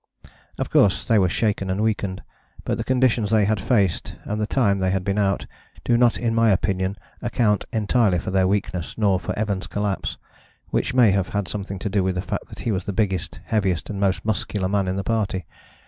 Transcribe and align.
Of 0.57 0.71
course 0.71 1.05
they 1.07 1.19
were 1.19 1.29
shaken 1.29 1.69
and 1.69 1.83
weakened. 1.83 2.23
But 2.63 2.77
the 2.77 2.83
conditions 2.83 3.29
they 3.29 3.45
had 3.45 3.61
faced, 3.61 4.15
and 4.23 4.41
the 4.41 4.47
time 4.47 4.79
they 4.79 4.89
had 4.89 5.03
been 5.03 5.19
out, 5.19 5.45
do 5.83 5.95
not 5.95 6.17
in 6.17 6.33
my 6.33 6.49
opinion 6.49 6.97
account 7.21 7.65
entirely 7.71 8.17
for 8.17 8.31
their 8.31 8.47
weakness 8.47 8.97
nor 8.97 9.19
for 9.19 9.37
Evans' 9.37 9.67
collapse, 9.67 10.17
which 10.69 10.95
may 10.95 11.11
have 11.11 11.29
had 11.29 11.47
something 11.47 11.77
to 11.77 11.87
do 11.89 12.03
with 12.03 12.15
the 12.15 12.21
fact 12.23 12.47
that 12.49 12.61
he 12.61 12.71
was 12.71 12.85
the 12.85 12.93
biggest, 12.93 13.41
heaviest 13.45 13.91
and 13.91 13.99
most 13.99 14.25
muscular 14.25 14.67
man 14.67 14.87
in 14.87 14.95
the 14.95 15.03
party. 15.03 15.45